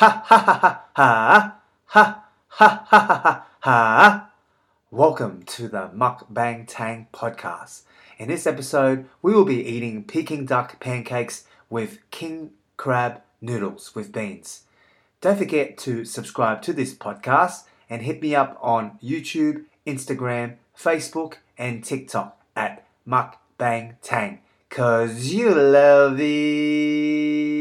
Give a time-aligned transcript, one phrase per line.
[0.00, 1.52] Ha ha ha ha ha
[1.84, 4.30] ha ha ha ha ha.
[4.90, 7.82] Welcome to the Mukbang Tang podcast.
[8.16, 14.10] In this episode, we will be eating Peking duck pancakes with king crab noodles with
[14.10, 14.62] beans.
[15.20, 21.34] Don't forget to subscribe to this podcast and hit me up on YouTube, Instagram, Facebook,
[21.58, 24.38] and TikTok at Mukbang Tang.
[24.70, 27.59] Cause you love it.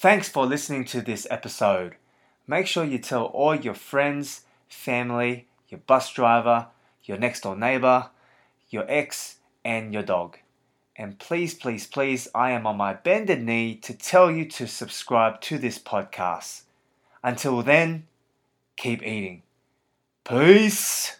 [0.00, 1.96] Thanks for listening to this episode.
[2.46, 6.68] Make sure you tell all your friends, family, your bus driver,
[7.04, 8.08] your next door neighbor,
[8.70, 10.38] your ex, and your dog.
[10.96, 15.42] And please, please, please, I am on my bended knee to tell you to subscribe
[15.42, 16.62] to this podcast.
[17.22, 18.06] Until then,
[18.78, 19.42] keep eating.
[20.24, 21.19] Peace.